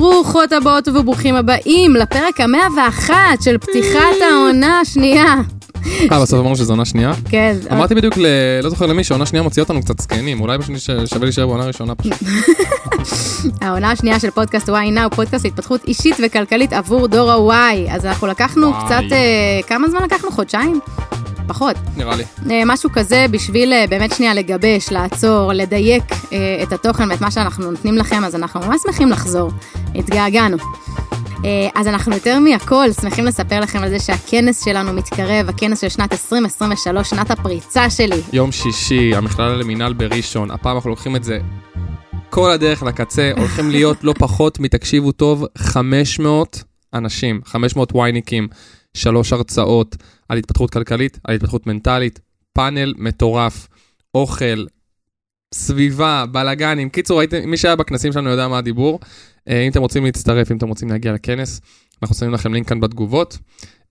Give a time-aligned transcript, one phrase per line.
[0.00, 5.34] ברוכות הבאות וברוכים הבאים לפרק המאה ואחת של פתיחת העונה השנייה.
[6.12, 7.12] אה, בסוף אמרנו שזו עונה שנייה?
[7.28, 7.56] כן.
[7.72, 8.14] אמרתי בדיוק.
[8.62, 10.76] לא זוכר למי, שעונה שנייה מוציאה אותנו קצת זקנים, אולי פשוט
[11.06, 12.12] שווה להישאר בעונה ראשונה פשוט.
[13.62, 17.86] העונה השנייה של פודקאסט וואי נאו, פודקאסט להתפתחות אישית וכלכלית עבור דור הוואי.
[17.90, 18.72] אז אנחנו לקחנו.
[18.84, 20.30] קצת, אה, כמה זמן לקחנו?
[20.30, 20.80] חודשיים?
[21.50, 21.76] פחות.
[21.96, 22.24] נראה לי.
[22.50, 27.30] אה, משהו כזה בשביל אה, באמת שנייה לגבש, לעצור, לדייק אה, את התוכן ואת מה
[27.30, 29.50] שאנחנו נותנים לכם, אז אנחנו ממש שמחים לחזור.
[29.94, 30.56] התגעגענו.
[31.74, 36.12] אז אנחנו יותר מהכל שמחים לספר לכם על זה שהכנס שלנו מתקרב, הכנס של שנת
[36.12, 38.20] 2023, שנת הפריצה שלי.
[38.32, 41.38] יום שישי, המכללה למינהל בראשון, הפעם אנחנו לוקחים את זה
[42.30, 46.62] כל הדרך לקצה, הולכים להיות לא פחות מתקשיבו טוב, 500
[46.94, 48.48] אנשים, 500 וייניקים,
[48.94, 49.96] שלוש הרצאות
[50.28, 52.20] על התפתחות כלכלית, על התפתחות מנטלית,
[52.52, 53.68] פאנל מטורף,
[54.14, 54.64] אוכל,
[55.54, 56.88] סביבה, בלאגנים.
[56.88, 59.00] קיצור, הייתם, מי שהיה בכנסים שלנו יודע מה הדיבור.
[59.48, 61.60] אה, אם אתם רוצים להצטרף, אם אתם רוצים להגיע לכנס,
[62.02, 63.38] אנחנו שמים לכם לינק כאן בתגובות,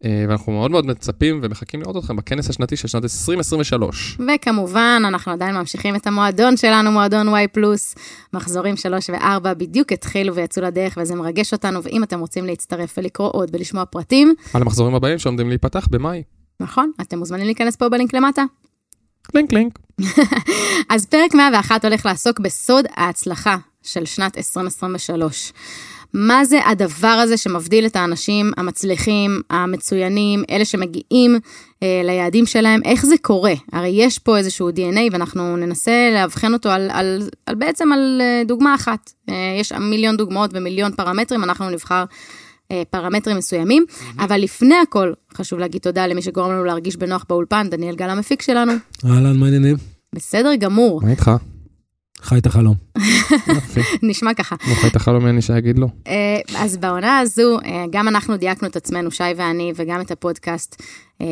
[0.03, 4.17] ואנחנו מאוד מאוד מצפים ומחכים לראות אתכם בכנס השנתי של שנת 2023.
[4.35, 7.57] וכמובן, אנחנו עדיין ממשיכים את המועדון שלנו, מועדון Y+,
[8.33, 13.29] מחזורים 3 ו-4 בדיוק התחילו ויצאו לדרך, וזה מרגש אותנו, ואם אתם רוצים להצטרף ולקרוא
[13.33, 16.23] עוד ולשמוע פרטים, על המחזורים הבאים שעומדים להיפתח במאי.
[16.59, 18.43] נכון, אתם מוזמנים להיכנס פה בלינק למטה.
[19.21, 19.79] קלינק קלינק.
[20.93, 25.53] אז פרק 101 הולך לעסוק בסוד ההצלחה של שנת 2023.
[26.13, 31.39] מה זה הדבר הזה שמבדיל את האנשים המצליחים, המצוינים, אלה שמגיעים
[31.83, 33.53] אה, ליעדים שלהם, איך זה קורה?
[33.73, 38.43] הרי יש פה איזשהו DNA ואנחנו ננסה לאבחן אותו על, על, על בעצם על אה,
[38.45, 39.11] דוגמה אחת.
[39.29, 42.03] אה, יש מיליון דוגמאות ומיליון פרמטרים, אנחנו נבחר
[42.71, 43.85] אה, פרמטרים מסוימים,
[44.19, 48.41] אבל לפני הכל, חשוב להגיד תודה למי שגורם לנו להרגיש בנוח באולפן, דניאל גל המפיק
[48.41, 48.71] שלנו.
[49.05, 49.75] אהלן, מה העניינים?
[50.15, 51.31] בסדר גמור, מה איתך?
[52.21, 52.75] חי את החלום.
[54.09, 54.55] נשמע ככה.
[54.67, 55.87] נו, חי את החלום אין לי שיגיד לו.
[56.07, 60.81] אה, אז בעונה הזו, אה, גם אנחנו דייקנו את עצמנו, שי ואני, וגם את הפודקאסט.
[61.21, 61.27] אה,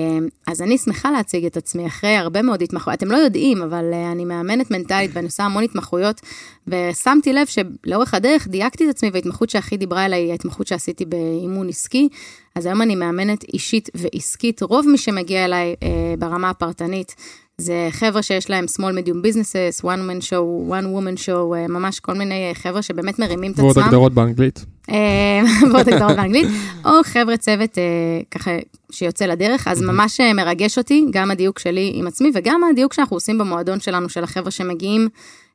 [0.47, 2.97] אז אני שמחה להציג את עצמי אחרי הרבה מאוד התמחויות.
[2.97, 6.21] אתם לא יודעים, אבל אני מאמנת מנטלית ואני עושה המון התמחויות,
[6.67, 11.69] ושמתי לב שלאורך הדרך דייקתי את עצמי, וההתמחות שהכי דיברה אליי היא ההתמחות שעשיתי באימון
[11.69, 12.09] עסקי.
[12.55, 14.61] אז היום אני מאמנת אישית ועסקית.
[14.61, 15.75] רוב מי שמגיע אליי
[16.19, 17.15] ברמה הפרטנית,
[17.61, 21.99] זה חבר'ה שיש להם small medium businesses, one man show, one woman show, אה, ממש
[21.99, 23.65] כל מיני חבר'ה שבאמת מרימים את עצמם.
[23.65, 24.65] ועוד הגדרות באנגלית.
[24.89, 25.41] אה,
[25.73, 26.47] ועוד הגדרות באנגלית,
[26.85, 27.83] או חבר'ה צוות אה,
[28.31, 28.51] ככה
[28.91, 33.15] שיוצא לדרך, אז ממש אה, מרגש אותי, גם הדיוק שלי עם עצמי, וגם הדיוק שאנחנו
[33.15, 35.09] עושים במועדון שלנו, של החבר'ה שמגיעים,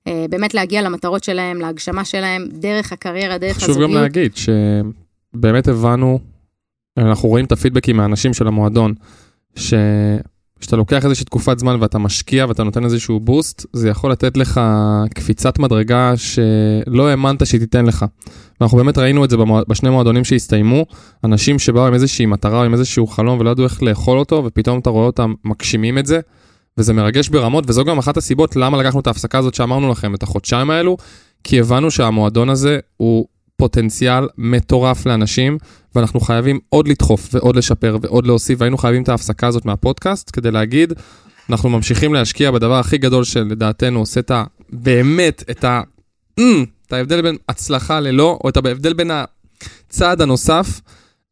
[0.07, 3.91] אה, באמת להגיע למטרות שלהם, להגשמה שלהם, דרך הקריירה, דרך חשוב הזוגיות.
[3.91, 6.19] גם להגיד שבאמת הבנו,
[6.97, 8.95] אנחנו רואים את הפידבקים מהאנשים של המועדון,
[9.57, 9.75] ש...
[10.63, 14.61] כשאתה לוקח איזושהי תקופת זמן ואתה משקיע ואתה נותן איזשהו בוסט, זה יכול לתת לך
[15.15, 18.05] קפיצת מדרגה שלא האמנת שהיא תיתן לך.
[18.61, 19.37] ואנחנו באמת ראינו את זה.
[19.69, 20.87] בשני מועדונים שהסתיימו,
[21.25, 24.79] אנשים שבאו עם איזושהי מטרה או עם איזשהו חלום ולא ידעו איך לאכול אותו, ופתאום
[24.79, 26.21] אתה רואה אותם מגשימים את זה,
[26.79, 30.23] וזה מרגש ברמות, וזו גם אחת הסיבות למה לקחנו את ההפסקה הזאת שאמרנו לכם, את
[30.23, 30.97] החודשיים האלו,
[31.45, 33.27] כי הבנו שהמועדון הזה הוא
[33.63, 35.59] פוטנציאל מטורף לאנשים,
[35.95, 40.51] ואנחנו חייבים עוד לדחוף ועוד לשפר ועוד להוסיף, והיינו חייבים את ההפסקה הזאת מהפודקאסט כדי
[40.51, 40.93] להגיד,
[41.51, 44.45] אנחנו ממשיכים להשקיע בדבר הכי גדול שלדעתנו עושה את ה...
[44.73, 45.81] באמת, את ה...
[46.41, 46.43] Mm,
[46.87, 49.11] את ההבדל בין הצלחה ללא, או את ההבדל בין
[49.91, 50.81] הצעד הנוסף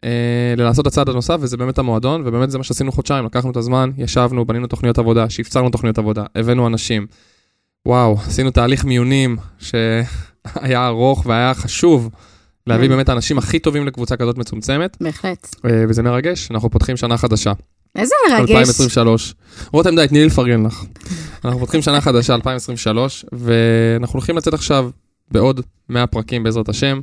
[0.04, 3.56] אה, ללעשות את הצעד הנוסף, וזה באמת המועדון, ובאמת זה מה שעשינו חודשיים, לקחנו את
[3.56, 7.06] הזמן, ישבנו, בנינו תוכניות עבודה, שהפצרנו תוכניות עבודה, הבאנו אנשים.
[7.86, 9.36] וואו, עשינו תהליך מיונים
[10.48, 12.10] שהיה ארוך והיה חשוב
[12.66, 12.94] להביא כן.
[12.94, 15.56] באמת האנשים הכי טובים לקבוצה כזאת מצומצמת, בהחלט.
[15.64, 17.52] אה, וזה מרגש, אנחנו פותחים שנה חדשה,
[17.96, 18.40] איזה מרגש.
[18.50, 19.34] 2023.
[19.72, 20.84] רותם די, תני לי לפרגן לך.
[21.44, 24.90] אנחנו פותחים שנה חדשה, 2023, ואנחנו הולכים לצאת עכשיו
[25.30, 27.00] בעוד 100 פרקים בעזרת השם,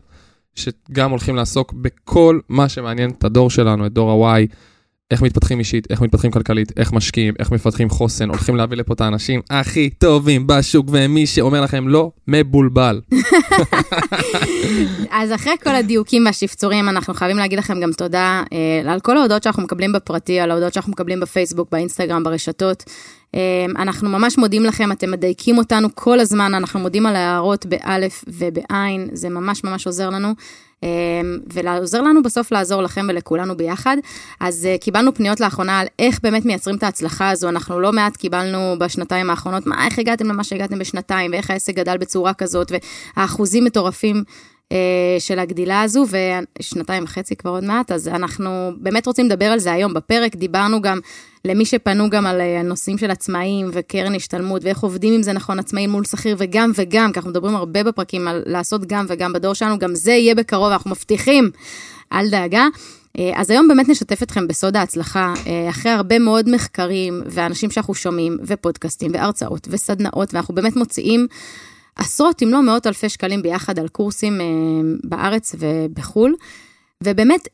[0.55, 4.47] שגם הולכים לעסוק בכל מה שמעניין את הדור שלנו, את דור ה-Y,
[5.12, 9.01] איך מתפתחים אישית, איך מתפתחים כלכלית, איך משקיעים, איך מפתחים חוסן, הולכים להביא לפה את
[9.01, 13.01] האנשים הכי טובים בשוק, ומי שאומר לכם לא, מבולבל.
[15.12, 19.44] אז אחרי כל הדיוקים והשפצורים, אנחנו חייבים להגיד לכם גם תודה אה, על כל ההודעות
[19.44, 22.83] שאנחנו מקבלים בפרטי, על ההודעות שאנחנו מקבלים בפייסבוק, באינסטגרם, ברשתות.
[23.38, 28.25] אה, אנחנו ממש מודים לכם, אתם מדייקים אותנו כל הזמן, אנחנו מודים על ההערות באלף
[28.28, 30.34] ובעין, זה ממש ממש עוזר לנו.
[30.84, 30.89] אה,
[31.54, 33.98] ועוזר לנו בסוף לעזור לכם ולכולנו ביחד.
[34.39, 38.18] אז אה, קיבלנו פניות לאחרונה על איך באמת מייצרים את ההצלחה הזו, אנחנו לא מעט
[38.18, 42.72] קיבלנו בשנתיים האחרונות, מה, איך הגעתם למה שהגעתם בשנתיים, ואיך העסק גדל בצורה כזאת,
[43.18, 44.24] והאחוזים מטורפים.
[44.71, 46.05] אה, של הגדילה הזו,
[46.59, 50.35] ושנתיים וחצי כבר עוד מעט, אז אנחנו באמת רוצים לדבר על זה היום בפרק.
[50.35, 50.99] דיברנו גם
[51.45, 55.59] למי שפנו גם על אה, הנושאים של עצמאים וקרן השתלמות, ואיך עובדים עם זה נכון
[55.59, 59.53] עצמאים מול שכיר וגם וגם, כי אנחנו מדברים הרבה בפרקים על לעשות גם וגם בדור
[59.53, 61.49] שלנו, גם זה יהיה בקרוב, אנחנו מבטיחים,
[62.13, 62.67] אל דאגה.
[63.19, 65.33] אה, אז היום באמת נשתף אתכם בסוד ההצלחה,
[65.69, 71.27] אחרי הרבה מאוד מחקרים ואנשים שאנחנו שומעים, ופודקאסטים, והרצאות, וסדנאות, ואנחנו באמת מוציאים
[71.97, 74.41] עשרות אם לא מאות אלפי שקלים ביחד על קורסים
[75.03, 76.35] בארץ ובחו"ל.
[77.03, 77.47] ובאמת,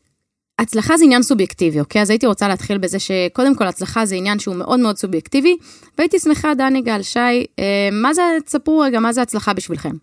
[0.60, 2.02] הצלחה זה עניין סובייקטיבי, אוקיי?
[2.02, 5.58] אז הייתי רוצה להתחיל בזה שקודם כל הצלחה זה עניין שהוא מאוד מאוד סובייקטיבי,
[5.98, 7.20] והייתי שמחה, דני גל, שי,
[7.60, 9.96] אה, מה זה, תספרו רגע, מה זה הצלחה בשבילכם?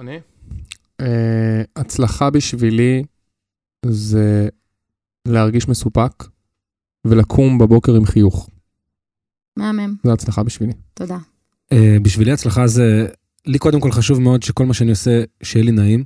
[0.00, 0.20] אני?
[1.02, 1.04] Uh,
[1.76, 3.04] הצלחה בשבילי
[3.86, 4.48] זה
[5.28, 6.24] להרגיש מסופק
[7.06, 8.48] ולקום בבוקר עם חיוך.
[9.56, 9.94] מהמם.
[10.04, 10.72] זה הצלחה בשבילי.
[10.94, 11.18] תודה.
[11.74, 13.06] Uh, בשבילי הצלחה זה,
[13.46, 16.04] לי קודם כל חשוב מאוד שכל מה שאני עושה, שיהיה לי נעים.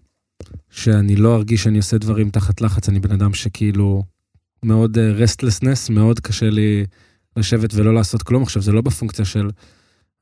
[0.71, 4.03] שאני לא ארגיש שאני עושה דברים תחת לחץ, אני בן אדם שכאילו
[4.63, 6.87] מאוד רסטלסנס, uh, מאוד קשה לי
[7.37, 8.43] לשבת ולא לעשות כלום.
[8.43, 9.51] עכשיו, זה לא בפונקציה של,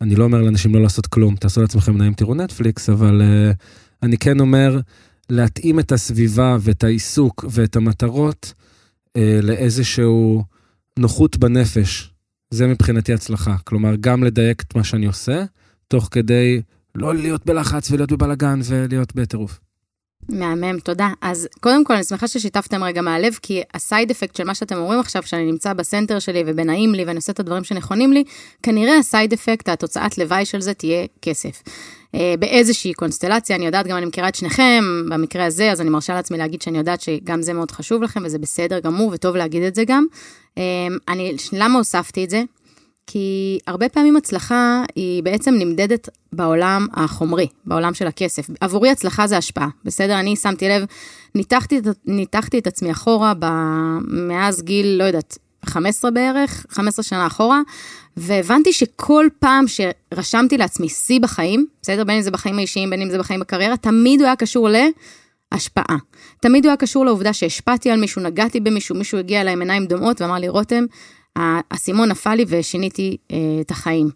[0.01, 3.55] אני לא אומר לאנשים לא לעשות כלום, תעשו לעצמכם נעים, תראו נטפליקס, אבל uh,
[4.03, 4.81] אני כן אומר
[5.31, 8.53] להתאים את הסביבה ואת העיסוק ואת המטרות
[9.19, 10.45] uh, לאיזשהו
[10.99, 12.14] נוחות בנפש.
[12.51, 13.57] זה מבחינתי הצלחה.
[13.65, 15.45] כלומר, גם לדייק את מה שאני עושה,
[15.89, 16.63] תוך כדי
[16.95, 19.61] לא להיות בלחץ ולהיות בבלגן ולהיות בטירוף.
[20.29, 21.09] מהמם, תודה.
[21.21, 24.77] אז קודם כל, אני שמחה ששיתפתם רגע מהלב, כי ה side effect של מה שאתם
[24.77, 28.25] אומרים עכשיו, שאני נמצא ב center שלי ובנעים לי ואני עושה את הדברים שנכונים לי,
[28.63, 31.63] כנראה ה side effect, התוצאת לוואי של זה תהיה כסף.
[32.15, 36.15] אה, באיזושהי קונסטלציה, אני יודעת, גם אני מכירה את שניכם, במקרה הזה, אז אני מרשה
[36.15, 39.75] לעצמי להגיד שאני יודעת שגם זה מאוד חשוב לכם, וזה בסדר גמור, וטוב להגיד את
[39.75, 40.07] זה גם.
[40.59, 40.63] אה,
[41.09, 42.43] אני, למה הוספתי את זה?
[43.07, 48.47] כי הרבה פעמים הצלחה היא בעצם נמדדת בעולם החומרי, בעולם של הכסף.
[48.61, 50.21] עבורי הצלחה זה השפעה, בסדר?
[50.21, 50.85] אני שמתי לב,
[51.35, 53.33] ניתחתי, ניתחתי את עצמי אחורה.
[54.09, 57.61] מאז גיל, לא יודעת, 15 בערך, 15 שנה אחורה,
[58.17, 62.05] והבנתי שכל פעם שרשמתי לעצמי שיא בחיים, בסדר?
[62.05, 64.69] בין אם זה בחיים האישיים, בין אם זה בחיים בקריירה, תמיד הוא היה קשור
[65.53, 65.97] להשפעה.
[66.41, 69.87] תמיד הוא היה קשור לעובדה שהשפעתי על מישהו, נגעתי במישהו, מישהו הגיע אליי עם עיניים
[69.87, 70.85] דומעות ואמר לי, רותם,
[71.37, 74.11] האסימון נפל לי ושיניתי אה, את החיים.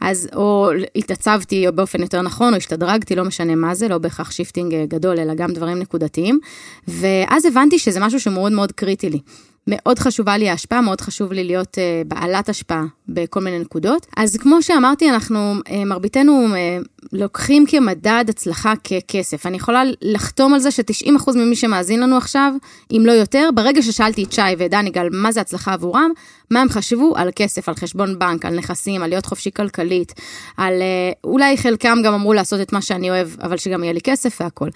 [0.00, 4.30] אז או התעצבתי או באופן יותר נכון, או השתדרגתי, לא משנה מה זה, לא בהכרח
[4.30, 6.40] shifting אה, גדול, אלא גם דברים נקודתיים.
[6.88, 9.18] ואז הבנתי שזה משהו שמאוד מאוד קריטי לי.
[9.66, 14.06] מאוד חשובה לי ההשפעה, מאוד חשוב לי להיות uh, בעלת השפעה בכל מיני נקודות.
[14.16, 19.46] אז כמו שאמרתי, אנחנו, uh, מרביתנו uh, לוקחים כמדד הצלחה ככסף.
[19.46, 22.52] אני יכולה לחתום על זה ש-90% ממי שמאזין לנו עכשיו,
[22.92, 26.10] אם לא יותר, ברגע ששאלתי את שי ודני גל מה זה הצלחה עבורם,
[26.50, 30.12] מה הם חשבו על כסף, על חשבון בנק, על נכסים, על להיות חופשי כלכלית,
[30.56, 34.00] על uh, אולי חלקם גם אמרו לעשות את מה שאני אוהב, אבל שגם יהיה לי
[34.00, 34.68] כסף והכל.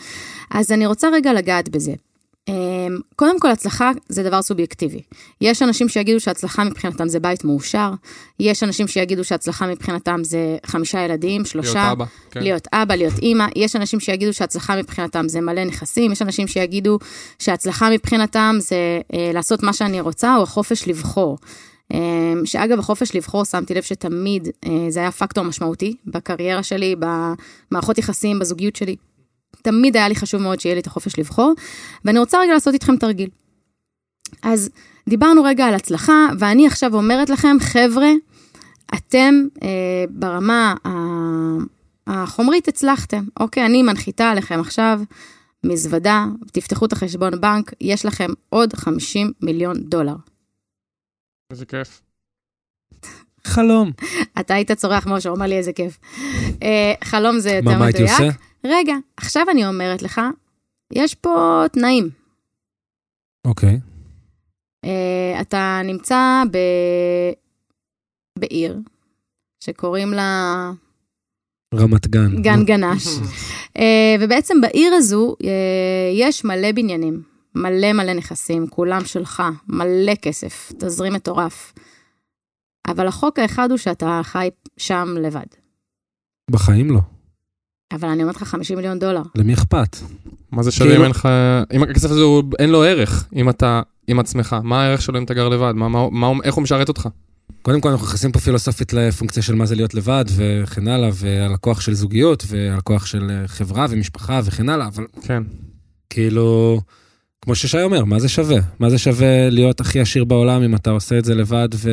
[0.51, 1.93] אז אני רוצה רגע לגעת בזה.
[2.49, 5.01] אמ, קודם כל, הצלחה זה דבר סובייקטיבי.
[5.41, 7.91] יש אנשים שיגידו שהצלחה מבחינתם זה בית מאושר,
[8.41, 12.43] יש אנשים שיגידו שהצלחה מבחינתם זה חמישה ילדים, שלושה, להיות אבא, כן.
[12.43, 16.99] להיות אבא, להיות אימא, יש אנשים שיגידו שהצלחה מבחינתם זה מלא נכסים, יש אנשים שיגידו
[17.39, 21.39] שהצלחה מבחינתם זה אה, לעשות מה שאני רוצה או החופש לבחור.
[21.95, 21.99] אה,
[22.45, 26.95] שאגב, החופש לבחור, שמתי לב שתמיד אה, זה היה פקטור משמעותי בקריירה שלי,
[27.71, 28.97] במערכות יחסים, בזוגיות שלי.
[29.63, 31.53] תמיד היה לי חשוב מאוד שיהיה לי את החופש לבחור,
[32.05, 33.31] ואני רוצה רגע לעשות איתכם תרגיל.
[34.43, 34.71] אז
[35.09, 38.11] דיברנו רגע על הצלחה, ואני עכשיו אומרת לכם, חבר'ה,
[38.95, 40.75] אתם אה, ברמה
[42.07, 43.67] החומרית הצלחתם, אוקיי?
[43.67, 45.01] אני מנחיתה עליכם עכשיו
[45.65, 50.15] מזוודה, תפתחו את החשבון בנק, יש לכם עוד 50 מיליון דולר.
[51.51, 52.01] איזה כיף.
[53.45, 53.93] חלום.
[54.41, 55.99] אתה היית צורח משה, אומר לי איזה כיף.
[56.63, 57.79] אה, חלום זה יותר מדויק.
[57.79, 58.29] מה הייתי עושה?
[58.65, 60.21] רגע, עכשיו אני אומרת לך,
[60.93, 62.11] יש פה תנאים.
[63.47, 63.81] אוקיי.
[64.87, 66.59] Uh, אתה נמצא ב...
[68.39, 68.79] בעיר
[69.65, 70.71] שקוראים לה...
[71.75, 72.43] רמת גן.
[72.43, 73.07] גן גנש.
[73.79, 73.81] uh,
[74.21, 75.47] ובעצם בעיר הזו uh,
[76.15, 77.23] יש מלא בניינים,
[77.55, 81.73] מלא מלא נכסים, כולם שלך, מלא כסף, תזרים מטורף.
[82.89, 85.47] אבל החוק האחד הוא שאתה חי שם לבד.
[86.51, 87.01] בחיים לא.
[87.93, 89.23] אבל אני אומרת לך 50 מיליון דולר.
[89.35, 89.97] למי אכפת?
[90.53, 91.29] מה זה שווה כאילו- אם אין לך...
[91.73, 94.57] אם הכסף הזה הוא- אין לו ערך, אם אתה עם עצמך.
[94.63, 95.73] מה הערך שלו אם אתה גר לבד?
[95.77, 97.09] מה- מה- מה- איך הוא משרת אותך?
[97.63, 101.55] קודם כל אנחנו נכנסים פה פילוסופית לפונקציה של מה זה להיות לבד וכן הלאה, ועל
[101.55, 105.43] הכוח של זוגיות ועל הכוח של אה, חברה ומשפחה וכן הלאה, אבל כן.
[106.11, 106.81] כאילו,
[107.43, 108.57] כמו ששי אומר, מה זה שווה?
[108.79, 111.91] מה זה שווה להיות הכי עשיר בעולם אם אתה עושה את זה לבד ו...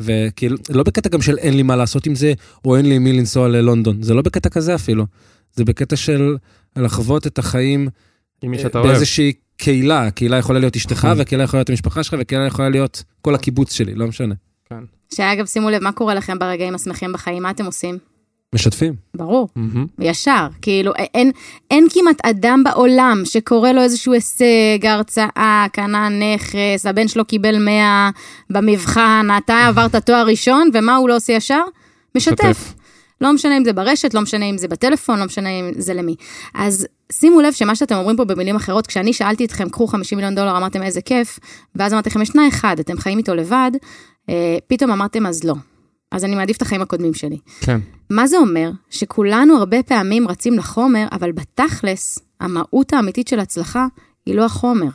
[0.00, 2.32] וכאילו, לא בקטע גם של אין לי מה לעשות עם זה,
[2.64, 5.06] או אין לי מי לנסוע ללונדון, זה לא בקטע כזה אפילו.
[5.54, 6.36] זה בקטע של
[6.76, 7.88] לחוות את החיים
[8.42, 8.90] עם מי אה, שאתה אוהב.
[8.90, 10.06] באיזושהי קהילה.
[10.06, 11.18] הקהילה יכולה להיות אשתך, נכון.
[11.18, 14.34] והקהילה יכולה להיות המשפחה שלך, והקהילה יכולה להיות כל הקיבוץ שלי, לא משנה.
[15.14, 17.42] שאגב, שימו לב, מה קורה לכם ברגעים השמחים בחיים?
[17.42, 17.98] מה אתם עושים?
[18.54, 18.94] משתפים.
[19.16, 19.86] ברור, מהמם.
[19.98, 20.46] ישר.
[20.62, 21.30] כאילו, אין,
[21.70, 28.10] אין כמעט אדם בעולם שקורא לו איזשהו הישג, הרצאה, קנה נכס, הבן שלו קיבל 100
[28.50, 31.62] במבחן, אתה עברת תואר ראשון, ומה הוא לא עושה ישר?
[32.16, 32.32] משתף.
[32.32, 32.74] משתף.
[33.20, 36.14] לא משנה אם זה ברשת, לא משנה אם זה בטלפון, לא משנה אם זה למי.
[36.54, 40.34] אז שימו לב שמה שאתם אומרים פה במילים אחרות, כשאני שאלתי אתכם, קחו 50 מיליון
[40.34, 41.38] דולר, אמרתם איזה כיף,
[41.74, 43.70] ואז אמרתי לכם, יש תנאי אחד, אתם חיים איתו לבד,
[44.28, 45.54] אה, פתאום אמרתם, אז לא.
[46.12, 47.38] אז אני מעדיף את החיים הקודמים שלי.
[47.60, 47.80] כן.
[48.10, 48.70] מה זה אומר?
[48.90, 53.86] שכולנו הרבה פעמים רצים לחומר, אבל בתכלס, המהות האמיתית של הצלחה
[54.26, 54.88] היא לא החומר.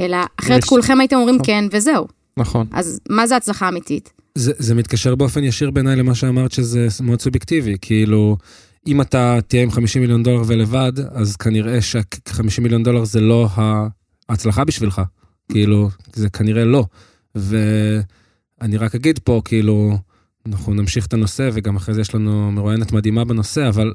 [0.00, 1.46] אלא אחרת יש- כולכם הייתם אומרים נכון.
[1.46, 2.06] כן וזהו.
[2.36, 2.66] נכון.
[2.72, 4.12] אז מה זה הצלחה אמיתית?
[4.34, 7.76] זה, זה מתקשר באופן ישיר בעיניי למה שאמרת שזה מאוד סובייקטיבי.
[7.80, 8.36] כאילו,
[8.86, 13.48] אם אתה תהיה עם 50 מיליון דולר ולבד, אז כנראה ש-50 מיליון דולר זה לא
[14.28, 15.02] ההצלחה בשבילך.
[15.48, 16.84] כאילו, זה כנראה לא.
[17.34, 19.98] ואני רק אגיד פה, כאילו,
[20.46, 23.92] אנחנו נמשיך את הנושא, וגם אחרי זה יש לנו מרואיינת מדהימה בנושא, אבל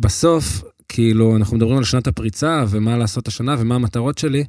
[0.00, 4.44] בסוף, כאילו, אנחנו מדברים על שנת הפריצה, ומה לעשות השנה, ומה המטרות שלי.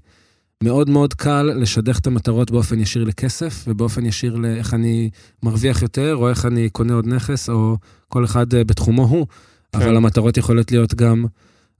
[0.64, 5.10] מאוד מאוד קל לשדך את המטרות באופן ישיר לכסף, ובאופן ישיר לאיך אני
[5.44, 7.78] מרוויח יותר, או איך אני קונה עוד נכס, או
[8.08, 9.28] כל אחד אה, בתחומו הוא.
[9.28, 9.82] כן.
[9.82, 11.26] אבל המטרות יכולות להיות גם,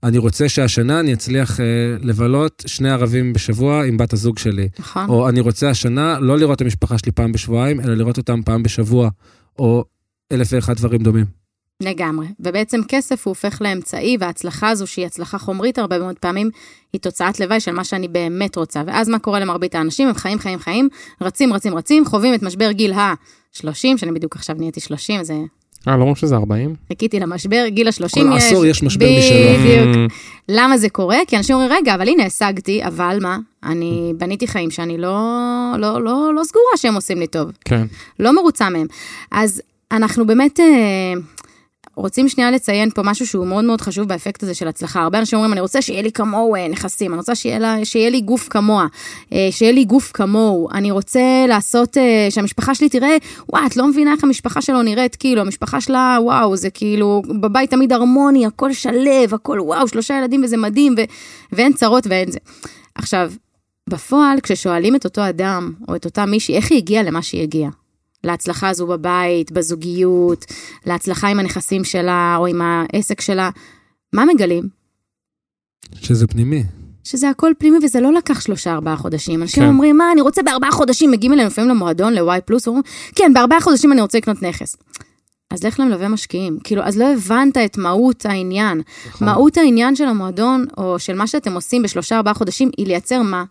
[0.04, 1.64] אני רוצה שהשנה אני אצליח אה,
[2.00, 4.68] לבלות שני ערבים בשבוע עם בת הזוג שלי.
[4.78, 5.08] נכון?
[5.08, 8.62] או אני רוצה השנה לא לראות את המשפחה שלי פעם בשבועיים, אלא לראות אותם פעם
[8.62, 9.08] בשבוע,
[9.58, 9.84] או
[10.32, 11.24] אלף ואחד דברים דומים.
[11.82, 12.26] לגמרי.
[12.40, 16.50] ובעצם כסף הוא הופך לאמצעי, וההצלחה הזו, שהיא הצלחה חומרית הרבה מאוד פעמים,
[16.92, 18.82] היא תוצאת לוואי של מה שאני באמת רוצה.
[18.86, 20.08] ואז מה קורה למרבית האנשים?
[20.08, 20.88] הם חיים, חיים, חיים,
[21.20, 25.32] רצים, רצים, רצים, חווים את משבר גיל ה-30, שאני בדיוק עכשיו נהייתי 30, אז
[25.88, 26.74] אה, לא אומרים שזה 40?
[26.88, 28.14] חיכיתי למשבר, גיל ה-30 יש.
[28.14, 29.36] כל עשור יש משבר משלו.
[29.36, 29.96] בדיוק.
[29.96, 30.06] אמ,
[30.48, 31.18] למה זה קורה?
[31.26, 33.38] כי אנשים אומרים, רגע, אבל הנה השגתי, אבל מה?
[33.64, 35.18] אני בניתי חיים שאני לא,
[35.78, 37.50] לא, לא, לא סגורה שהם עושים לי טוב.
[37.64, 37.86] כן.
[38.18, 38.86] לא מרוצה מהם.
[39.30, 39.62] אז
[39.92, 40.64] אנחנו באמת אה,
[41.96, 45.02] רוצים שנייה לציין פה משהו שהוא מאוד מאוד חשוב באפקט הזה של הצלחה.
[45.02, 48.10] הרבה אנשים אומרים, אני רוצה שיהיה לי כמוהו אה, נכסים, אני רוצה שיהיה, לה, שיהיה
[48.10, 48.86] לי גוף כמוה,
[49.32, 53.16] אה, שיהיה לי גוף כמוהו, אני רוצה לעשות, אה, שהמשפחה שלי תראה,
[53.48, 57.70] וואי, את לא מבינה איך המשפחה שלו נראית, כאילו, המשפחה שלה, וואו, זה כאילו, בבית
[57.70, 61.02] תמיד הרמוני, הכל שלב, הכל וואו, שלושה ילדים וזה מדהים, ו,
[61.52, 62.38] ואין צרות ואין זה.
[62.94, 63.32] עכשיו,
[63.90, 67.70] בפועל, כששואלים את אותו אדם, או את אותה מישהי, איך היא הגיעה למה שהיא הגיעה?
[68.24, 70.44] להצלחה הזו בבית, בזוגיות,
[70.86, 73.50] להצלחה עם הנכסים שלה או עם העסק שלה,
[74.12, 74.68] מה מגלים?
[75.94, 76.62] שזה פנימי.
[77.04, 79.42] שזה הכל פנימי וזה לא לקח שלושה ארבעה חודשים.
[79.42, 79.68] אנשים כן.
[79.68, 82.82] אומרים, מה, אני רוצה בארבעה חודשים, מגיעים אלינו לפעמים למועדון, ל-Y פלוס, אומרים,
[83.14, 84.76] כן, בארבעה חודשים אני רוצה לקנות נכס.
[85.50, 86.58] אז לך למלווה משקיעים.
[86.64, 88.82] כאילו, אז לא הבנת את מהות העניין.
[89.08, 89.28] נכון.
[89.28, 93.44] מהות העניין של המועדון, או של מה שאתם עושים בשלושה ארבעה חודשים, היא לייצר מה?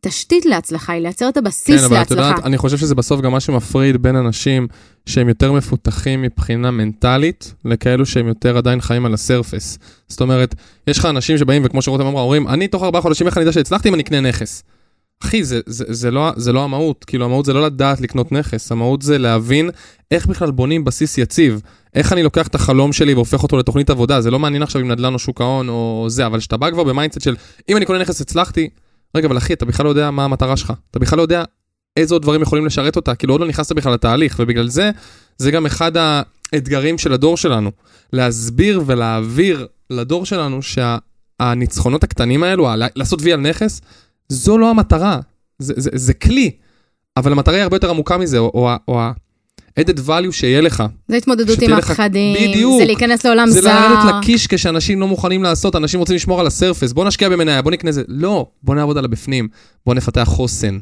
[0.00, 2.28] תשתית להצלחה, היא לייצר את הבסיס כן, אבל את להצלחה.
[2.28, 4.68] יודעת, אני חושב שזה בסוף גם מה שמפריד בין אנשים
[5.06, 9.78] שהם יותר מפותחים מבחינה מנטלית, לכאלו שהם יותר עדיין חיים על הסרפס.
[10.08, 10.54] זאת אומרת,
[10.86, 13.52] יש לך אנשים שבאים, וכמו שרותם אמרה, אומרים, אני תוך ארבעה חודשים, איך אני יודע
[13.52, 14.62] שהצלחתי אם אני אקנה נכס?
[15.22, 18.72] אחי, זה, זה, זה, לא, זה לא המהות, כאילו המהות זה לא לדעת לקנות נכס,
[18.72, 19.70] המהות זה להבין
[20.10, 21.60] איך בכלל בונים בסיס יציב,
[21.94, 24.88] איך אני לוקח את החלום שלי והופך אותו לתוכנית עבודה, זה לא מעניין עכשיו אם
[24.90, 27.36] נדל"ן או שוק ההון או זה, אבל כשאתה בא כבר ב mindset של,
[27.68, 28.68] אם אני קונה נכס הצלחתי,
[29.16, 31.44] רגע, אבל אחי, אתה בכלל לא יודע מה המטרה שלך, אתה בכלל לא יודע
[31.96, 34.90] איזה עוד דברים יכולים לשרת אותה, כאילו עוד לא נכנסת בכלל לתהליך, ובגלל זה,
[35.38, 35.92] זה גם אחד
[36.52, 37.70] האתגרים של הדור שלנו,
[38.12, 43.80] להסביר ולהעביר לדור שלנו שהניצחונות הקטנים האלו, ה- לעשות וי על נכס,
[44.28, 45.20] זו לא המטרה,
[45.58, 46.50] זה, זה, זה כלי,
[47.16, 49.00] אבל המטרה היא הרבה יותר עמוקה מזה, או, או, ה- או
[49.76, 50.84] ה-added value שיהיה לך.
[51.08, 52.78] זה התמודדות עם הפחדים, בדיוק.
[52.80, 53.68] זה להיכנס לעולם זה זר.
[53.68, 57.70] לרדת לקישקע שאנשים לא מוכנים לעשות, אנשים רוצים לשמור על הסרפס, בוא נשקיע במניה, בוא
[57.70, 58.02] נקנה זה.
[58.08, 59.48] לא, בוא נעבוד על הבפנים,
[59.86, 60.78] בוא נפתח חוסן.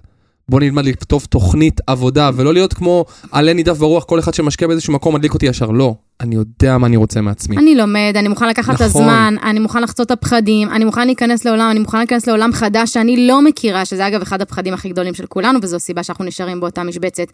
[0.48, 4.92] בוא נלמד לכתוב תוכנית עבודה, ולא להיות כמו עלה נידף ברוח, כל אחד שמשקיע באיזשהו
[4.92, 5.70] מקום מדליק אותי ישר.
[5.70, 7.56] לא, אני יודע מה אני רוצה מעצמי.
[7.56, 9.02] אני לומד, אני מוכן לקחת את נכון.
[9.02, 12.92] הזמן, אני מוכן לחצות את הפחדים, אני מוכן להיכנס לעולם, אני מוכן להיכנס לעולם חדש
[12.92, 16.60] שאני לא מכירה, שזה אגב אחד הפחדים הכי גדולים של כולנו, וזו הסיבה שאנחנו נשארים
[16.60, 17.26] באותה משבצת.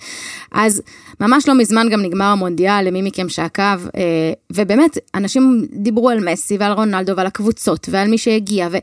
[0.53, 0.83] אז
[1.21, 6.57] ממש לא מזמן גם נגמר המונדיאל, למי מכם שעקב, אה, ובאמת, אנשים דיברו על מסי
[6.61, 8.77] ועל רונלדו ועל הקבוצות ועל מי שהגיע, ו...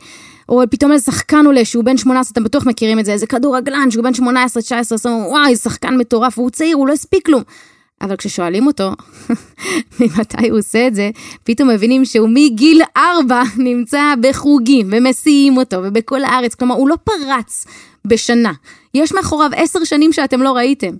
[0.49, 3.91] או פתאום איזה שחקן עולה שהוא בן 18, אתם בטוח מכירים את זה, איזה כדורגלן
[3.91, 7.43] שהוא בן 18, 19, 20, וואי, שחקן מטורף, והוא צעיר, הוא לא הספיק כלום.
[8.01, 8.91] אבל כששואלים אותו
[9.99, 11.09] ממתי הוא עושה את זה,
[11.43, 17.65] פתאום מבינים שהוא מגיל ארבע נמצא בחוגים ומסיעים אותו ובכל הארץ, כלומר הוא לא פרץ
[18.05, 18.51] בשנה.
[18.97, 20.95] יש מאחוריו עשר שנים שאתם לא ראיתם.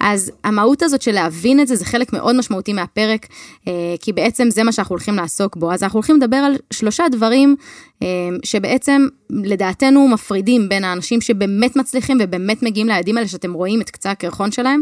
[0.00, 3.26] אז המהות הזאת של להבין את זה, זה חלק מאוד משמעותי מהפרק,
[3.68, 5.72] אה, כי בעצם זה מה שאנחנו הולכים לעסוק בו.
[5.72, 7.56] אז אנחנו הולכים לדבר על שלושה דברים
[8.02, 8.06] אה,
[8.44, 14.10] שבעצם לדעתנו מפרידים בין האנשים שבאמת מצליחים ובאמת מגיעים ליעדים האלה שאתם רואים את קצה
[14.10, 14.80] הקרחון שלהם,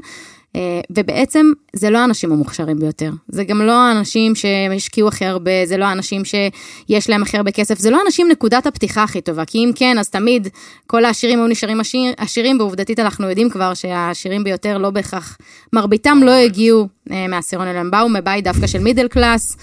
[0.90, 5.84] ובעצם זה לא האנשים המוכשרים ביותר, זה גם לא האנשים שהשקיעו הכי הרבה, זה לא
[5.84, 9.70] האנשים שיש להם הכי הרבה כסף, זה לא האנשים נקודת הפתיחה הכי טובה, כי אם
[9.74, 10.48] כן, אז תמיד
[10.86, 15.38] כל העשירים היו נשארים עשיר, עשירים, ועובדתית אנחנו יודעים כבר שהעשירים ביותר לא בהכרח,
[15.72, 19.56] מרביתם לא הגיעו אה, מהעשירון אלא הם באו מבית דווקא של מידל קלאס,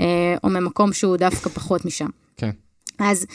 [0.00, 0.06] אה,
[0.44, 2.08] או ממקום שהוא דווקא פחות משם.
[2.36, 2.50] כן.
[2.98, 3.26] אז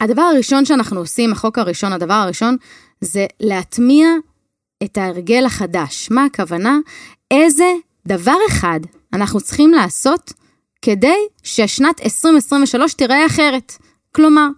[0.00, 2.56] הדבר הראשון שאנחנו עושים, החוק הראשון, הדבר הראשון,
[3.00, 4.08] זה להטמיע
[4.84, 6.08] את ההרגל החדש.
[6.10, 6.78] מה הכוונה?
[7.30, 7.72] איזה
[8.06, 8.80] דבר אחד
[9.12, 10.32] אנחנו צריכים לעשות
[10.82, 13.72] כדי ששנת 2023 תיראה אחרת.
[14.12, 14.48] כלומר,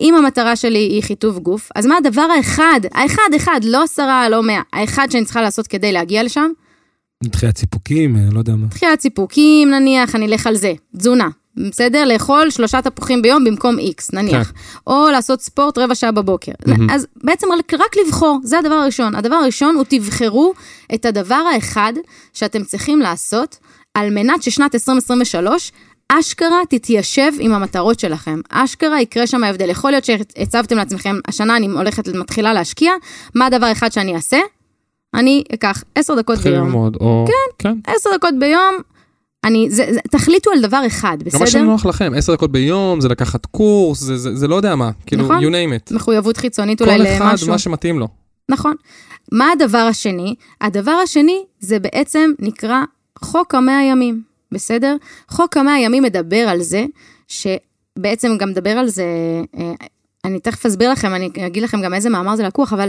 [0.00, 4.42] אם המטרה שלי היא חיטוב גוף, אז מה הדבר האחד, האחד אחד, לא עשרה, לא
[4.42, 6.50] מאה, האחד שאני צריכה לעשות כדי להגיע לשם?
[7.24, 8.66] דחיית ציפוקים, אה, לא יודע מה.
[8.66, 11.28] דחיית ציפוקים, נניח, אני אלך על זה, תזונה.
[11.56, 12.04] בסדר?
[12.04, 14.48] לאכול שלושה תפוחים ביום במקום איקס, נניח.
[14.48, 14.58] כן.
[14.86, 16.52] או לעשות ספורט רבע שעה בבוקר.
[16.52, 16.92] Mm-hmm.
[16.92, 19.14] אז בעצם רק, רק לבחור, זה הדבר הראשון.
[19.14, 20.54] הדבר הראשון הוא תבחרו
[20.94, 21.92] את הדבר האחד
[22.32, 23.58] שאתם צריכים לעשות,
[23.94, 25.72] על מנת ששנת 2023
[26.08, 28.40] אשכרה תתיישב עם המטרות שלכם.
[28.50, 29.70] אשכרה יקרה שם ההבדל.
[29.70, 32.92] יכול להיות שהצבתם לעצמכם, השנה אני הולכת, מתחילה להשקיע,
[33.34, 34.38] מה הדבר אחד שאני אעשה?
[35.14, 36.54] אני אקח עשר דקות ביום.
[36.54, 37.24] תתחיל ללמוד, או...
[37.28, 38.74] כן, כן, עשר דקות ביום,
[39.44, 41.38] אני, זה, זה, תחליטו על דבר אחד, בסדר?
[41.38, 44.74] לא מה שנוח לכם, עשר דקות ביום, זה לקחת קורס, זה, זה, זה לא יודע
[44.74, 45.44] מה, כאילו, נכון?
[45.44, 45.94] you name it.
[45.94, 47.18] מחויבות חיצונית אולי למשהו.
[47.18, 48.08] כל אחד, מה שמתאים לו.
[48.48, 48.74] נכון.
[49.32, 50.34] מה הדבר השני?
[50.60, 52.82] הדבר השני זה בעצם נקרא
[53.18, 54.22] חוק המאה ימים,
[54.52, 54.96] בסדר?
[55.28, 56.84] חוק המאה ימים מדבר על זה,
[57.28, 59.04] שבעצם גם מדבר על זה,
[59.58, 59.72] אה,
[60.24, 62.88] אני תכף אסביר לכם, אני אגיד לכם גם איזה מאמר זה לקוח, אבל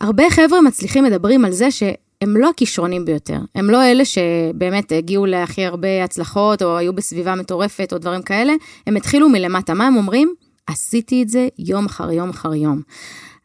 [0.00, 1.82] הרבה חבר'ה מצליחים מדברים על זה ש...
[2.22, 7.34] הם לא הכישרונים ביותר, הם לא אלה שבאמת הגיעו להכי הרבה הצלחות, או היו בסביבה
[7.34, 8.52] מטורפת, או דברים כאלה,
[8.86, 9.74] הם התחילו מלמטה.
[9.74, 10.34] מה הם אומרים?
[10.66, 12.82] עשיתי את זה יום אחר יום אחר יום.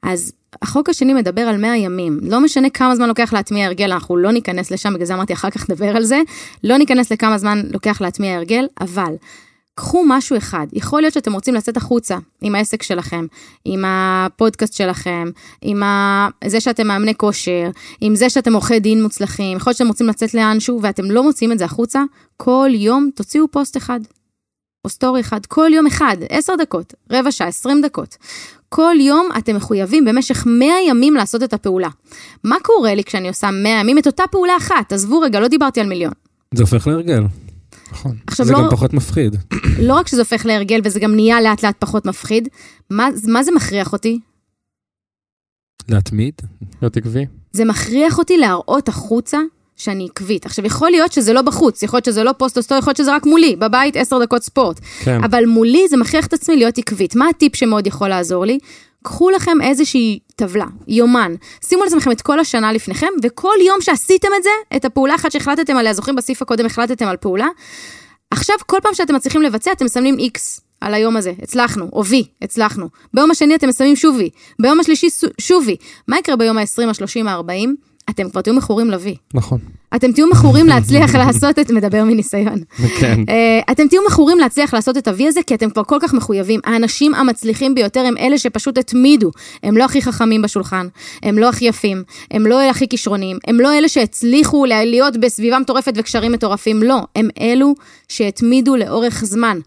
[0.03, 4.17] אז החוק השני מדבר על 100 ימים, לא משנה כמה זמן לוקח להטמיע הרגל, אנחנו
[4.17, 6.22] לא ניכנס לשם, בגלל זה אמרתי אחר כך נדבר על זה,
[6.63, 9.13] לא ניכנס לכמה זמן לוקח להטמיע הרגל, אבל
[9.77, 10.68] קחו משהו אחד.
[10.74, 13.25] יכול להיות שאתם רוצים לצאת החוצה עם העסק שלכם,
[13.66, 15.29] עם הפודקאסט שלכם,
[15.61, 16.27] עם ה...
[16.46, 17.70] זה שאתם מאמני כושר,
[18.01, 21.51] עם זה שאתם עורכי דין מוצלחים, יכול להיות שאתם רוצים לצאת לאנשהו ואתם לא מוצאים
[21.51, 22.03] את זה החוצה,
[22.37, 24.00] כל יום תוציאו פוסט אחד.
[24.85, 28.18] או סטורי אחד, כל יום אחד, עשר דקות, רבע שעה, עשרים דקות.
[28.70, 31.90] כל יום אתם מחויבים במשך 100 ימים לעשות את הפעולה.
[32.44, 34.94] מה קורה לי כשאני עושה 100 ימים את אותה פעולה אחת?
[34.94, 36.13] עזבו רגע, לא דיברתי על מיליון.
[36.53, 37.24] זה הופך להרגל.
[37.92, 38.18] נכון.
[38.27, 39.35] עכשיו זה לא, גם פחות מפחיד.
[39.79, 42.48] לא רק שזה הופך להרגל וזה גם נהיה לאט לאט פחות מפחיד,
[42.90, 44.20] מה, מה זה מכריח אותי?
[45.90, 46.33] להתמיד?
[46.81, 47.25] להיות עקבי.
[47.51, 49.40] זה מכריח אותי להראות החוצה
[49.75, 50.46] שאני עקבית.
[50.46, 52.98] עכשיו, יכול להיות שזה לא בחוץ, יכול להיות שזה לא פוסט או סטורי, יכול להיות
[52.98, 54.79] שזה רק מולי, בבית עשר דקות ספורט.
[55.00, 55.24] כן.
[55.24, 57.16] אבל מולי זה מכריח את עצמי להיות עקבית.
[57.16, 58.59] מה הטיפ שמאוד יכול לעזור לי?
[59.03, 64.44] קחו לכם איזושהי טבלה, יומן, שימו לעצמכם את כל השנה לפניכם, וכל יום שעשיתם את
[64.44, 67.48] זה, את הפעולה אחת שהחלטתם עליה, זוכרים בסעיף הקודם החלטתם על פעולה,
[68.31, 72.14] עכשיו כל פעם שאתם מצליחים לבצע, אתם מסמנים X על היום הזה, הצלחנו, או V,
[72.42, 72.90] הצלחנו.
[73.14, 74.22] ביום השני אתם מסיימים שוב V,
[74.60, 75.07] ביום השלישי
[75.42, 75.72] שוב V.
[76.07, 77.70] מה יקרה ביום ה-20, ה-30, ה-40?
[78.10, 79.07] אתם כבר תהיו מכורים ל-V.
[79.33, 79.60] נכון.
[79.95, 82.59] אתם תהיו מכורים להצליח לעשות את, מדבר מניסיון.
[83.00, 83.21] כן.
[83.21, 86.59] Uh, אתם תהיו מכורים להצליח לעשות את ה-V הזה, כי אתם כבר כל כך מחויבים.
[86.65, 89.31] האנשים המצליחים ביותר הם אלה שפשוט התמידו.
[89.63, 90.87] הם לא הכי חכמים בשולחן,
[91.23, 95.93] הם לא הכי יפים, הם לא הכי כישרוניים, הם לא אלה שהצליחו להיות בסביבה מטורפת
[95.95, 97.01] וקשרים מטורפים, לא.
[97.15, 97.75] הם אלו
[98.07, 99.59] שהתמידו לאורך זמן.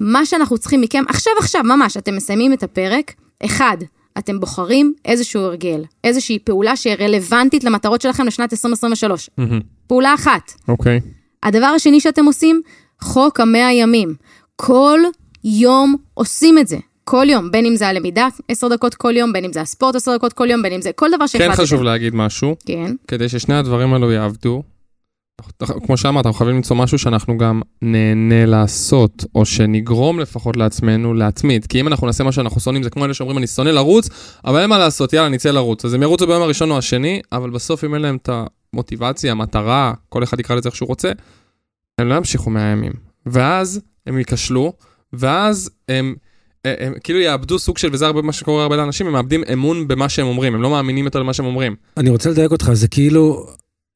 [0.00, 3.12] מה שאנחנו צריכים מכם, עכשיו עכשיו, ממש, אתם מסיימים את הפרק,
[3.44, 3.76] אחד,
[4.18, 9.30] אתם בוחרים איזשהו הרגל, איזושהי פעולה שהיא רלוונטית למטרות שלכם לשנת 2023.
[9.40, 9.42] Mm-hmm.
[9.86, 10.52] פעולה אחת.
[10.68, 11.00] אוקיי.
[11.04, 11.08] Okay.
[11.42, 12.60] הדבר השני שאתם עושים,
[13.00, 14.14] חוק המאה ימים.
[14.56, 15.00] כל
[15.44, 16.76] יום עושים את זה.
[17.04, 20.16] כל יום, בין אם זה הלמידה עשר דקות כל יום, בין אם זה הספורט עשר
[20.16, 21.56] דקות כל יום, בין אם זה כל דבר שהחלטתם.
[21.56, 22.56] כן חשוב להגיד משהו.
[22.66, 22.94] כן.
[23.08, 24.62] כדי ששני הדברים האלו יעבדו,
[25.86, 31.66] כמו שאמרת, אנחנו חייבים למצוא משהו שאנחנו גם נהנה לעשות, או שנגרום לפחות לעצמנו להתמיד.
[31.66, 34.08] כי אם אנחנו נעשה מה שאנחנו שונאים, זה כמו אלה שאומרים, אני שונא לרוץ,
[34.44, 35.84] אבל אין מה לעשות, יאללה, נצא לרוץ.
[35.84, 38.28] אז הם ירוצו ביום הראשון או השני, אבל בסוף אם אין להם את
[38.72, 41.12] המוטיבציה, המטרה, כל אחד יקרא לזה איך שהוא רוצה,
[41.98, 42.92] הם לא ימשיכו מהימים.
[43.26, 44.72] ואז הם ייכשלו,
[45.12, 46.14] ואז הם...
[46.64, 49.88] הם, הם כאילו יאבדו סוג של, וזה הרבה מה שקורה הרבה לאנשים, הם מאבדים אמון
[49.88, 51.76] במה שהם אומרים, הם לא מאמינים יותר למה שהם אומרים.
[51.96, 53.46] אני רוצה לדייק אותך, זה כאילו,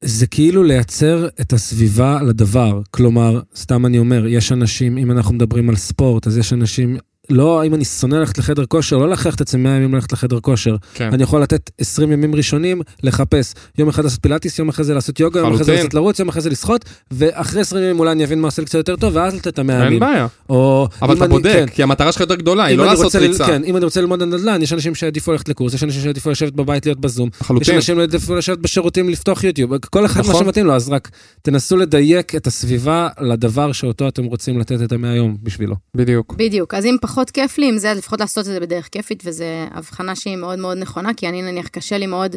[0.03, 2.81] זה כאילו לייצר את הסביבה לדבר.
[2.91, 6.97] כלומר, סתם אני אומר, יש אנשים, אם אנחנו מדברים על ספורט, אז יש אנשים
[7.29, 10.39] לא אם אני שונא ללכת לחדר כושר, לא להכריח את עצמי 100 ימים ללכת לחדר
[10.39, 10.75] כושר.
[10.93, 11.09] כן.
[11.13, 13.53] אני יכול לתת 20 ימים ראשונים לחפש.
[13.77, 15.75] יום אחד לעשות פילאטיס, יום אחרי זה לעשות יוגה, יום אחרי זה חלוטין.
[15.83, 18.65] לעשות לרוץ, יום אחרי זה לשחות, ואחרי 20 ימים אולי אני אבין מה עושה לי
[18.65, 19.99] קצת יותר טוב, ואז לתת את ה-100 אין ימים.
[19.99, 20.27] בעיה.
[20.49, 21.65] או אבל אם אתה אני- בודק, כן.
[21.67, 23.45] כי המטרה שלך יותר גדולה, היא אם לא אני לעשות ריצה.
[23.47, 26.29] כן, אם אני רוצה ללמוד על נדל"ן, יש אנשים שיעדיפו ללכת לקורס, יש אנשים שיעדיפו
[26.31, 27.75] לשבת בבית, להיות בזום, יש לחלוטין.
[27.75, 30.33] אנשים שיעדיפו לשבת בשירותים, לפתוח יוטיוב, כל אחד מה.
[30.33, 31.09] שמתאים לו, אז רק
[31.41, 35.75] תנסו לדייק את הסביבה לדבר שאותו אתם רוצים לתת את המאה יום בשבילו.
[35.95, 36.35] בדיוק.
[36.37, 39.23] בדיוק, אז אם פחות כיף לי עם זה, אז לפחות לעשות את זה בדרך כיפית,
[39.25, 42.35] וזו הבחנה שהיא מאוד מאוד נכונה, כי אני נניח קשה לי מאוד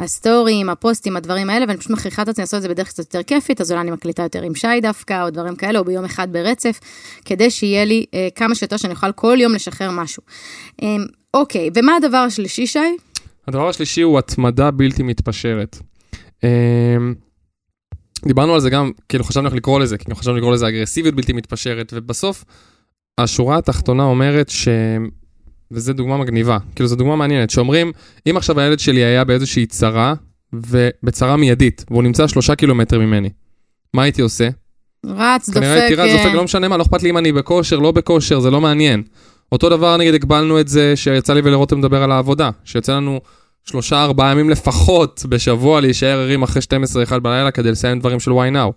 [0.00, 3.22] הסטורים, הפוסטים, הדברים האלה, ואני פשוט מכריחה את עצמי לעשות את זה בדרך קצת יותר
[3.22, 6.32] כיפית, אז אולי אני מקליטה יותר עם שי דווקא, או דברים כאלה, או ביום אחד
[6.32, 6.80] ברצף,
[7.24, 10.22] כדי שיהיה לי אה, כמה שיותר שאני אוכל כל יום לשחרר משהו.
[10.82, 10.96] אה,
[11.34, 12.78] אוקיי, ומה הדבר השלישי, שי?
[13.48, 15.78] הדבר השלישי הוא התמדה בלתי מתפשרת.
[16.44, 17.14] אמ,
[18.26, 21.32] דיברנו על זה גם, כאילו חשבנו איך לקרוא לזה, כאילו חשבנו לקרוא לזה אגרסיביות בלתי
[21.32, 22.44] מתפשרת, ובסוף
[23.20, 24.68] השורה התחתונה אומרת ש...
[25.70, 27.92] וזו דוגמה מגניבה, כאילו זו דוגמה מעניינת, שאומרים,
[28.30, 30.14] אם עכשיו הילד שלי היה באיזושהי צרה,
[30.52, 33.30] ובצרה מיידית, והוא נמצא שלושה קילומטר ממני,
[33.94, 34.48] מה הייתי עושה?
[35.06, 35.60] רץ, דופק...
[35.60, 37.92] כנראה הייתי רץ, אה, דופק, לא משנה מה, לא אכפת לי אם אני בכושר, לא
[37.92, 39.02] בכושר, זה לא מעניין.
[39.52, 43.20] אותו דבר, נגיד, הגבלנו את זה שיצא לי ולרותם לדבר על העבודה, שיוצא לנו
[43.64, 46.62] שלושה, ארבעה ימים לפחות בשבוע להישאר ערים אחרי
[47.10, 48.72] 12-1 בלילה כדי לסיים דברים של why now.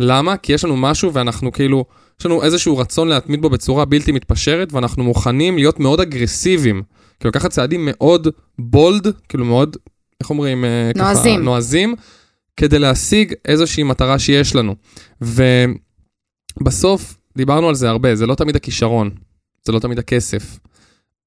[0.00, 0.36] למה?
[0.36, 1.84] כי יש לנו משהו ואנחנו כאילו,
[2.20, 6.82] יש לנו איזשהו רצון להתמיד בו בצורה בלתי מתפשרת, ואנחנו מוכנים להיות מאוד אגרסיביים.
[7.20, 8.28] כאילו, לקחת צעדים מאוד
[8.58, 9.76] בולד, כאילו מאוד,
[10.20, 10.64] איך אומרים?
[10.64, 11.42] אה, ככה, נועזים.
[11.42, 11.94] נועזים,
[12.56, 14.74] כדי להשיג איזושהי מטרה שיש לנו.
[16.60, 19.10] ובסוף, דיברנו על זה הרבה, זה לא תמיד הכישרון,
[19.64, 20.58] זה לא תמיד הכסף,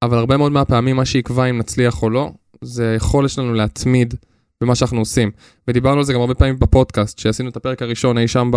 [0.01, 4.13] אבל הרבה מאוד מהפעמים מה שיקבע אם נצליח או לא, זה היכולת שלנו להתמיד
[4.61, 5.31] במה שאנחנו עושים.
[5.67, 8.51] ודיברנו על זה גם הרבה פעמים בפודקאסט, שעשינו את הפרק הראשון אי שם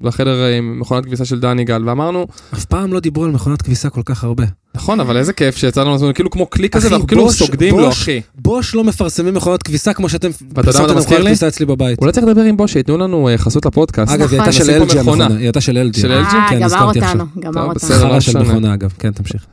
[0.00, 3.62] בחדר אה, עם מכונת כביסה של דני גל, ואמרנו, אף פעם לא דיברו על מכונת
[3.62, 4.44] כביסה כל כך הרבה.
[4.74, 7.88] נכון, אבל איזה כיף שיצא לנו כאילו כמו כלי כזה, אחי, ואנחנו כאילו סוגדים לו,
[7.88, 8.20] אחי.
[8.34, 11.24] בוש לא מפרסמים מכונות כביסה כמו שאתם יודע מה אתה מזכיר לי?
[11.26, 11.98] כביסה אצלי בבית.
[11.98, 14.12] אולי צריך לדבר עם בוש, שייתנו לנו אה, חסות לפודקאסט.
[14.12, 14.40] אגב, היא נכון.
[14.40, 15.24] הייתה של פה LG מכונה.
[15.24, 16.00] המכונה, היא הייתה של LG.
[16.00, 16.34] של LG?
[16.34, 17.26] אה, כן, גמר נזכרתי אותנו, עכשיו.
[17.42, 17.74] גמר אותנו.
[17.74, 17.98] בסדר.
[17.98, 18.50] חרא לא של משנה.
[18.50, 19.46] מכונה אגב, כן, תמשיך.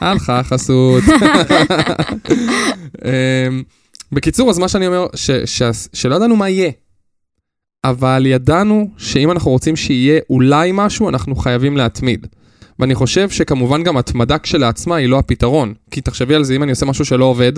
[0.00, 1.02] הלכה חסות.
[4.12, 6.70] בקיצור, אז מה שאני אומר, ש- ש- שלא ידענו מה יהיה,
[7.84, 12.26] אבל ידענו שאם אנחנו רוצים שיהיה אולי משהו, אנחנו חייבים להתמיד.
[12.78, 15.74] ואני חושב שכמובן גם התמדה כשלעצמה היא לא הפתרון.
[15.90, 17.52] כי תחשבי על זה, אם אני עושה משהו שלא עובד,